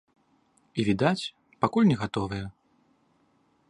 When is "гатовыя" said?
2.03-2.45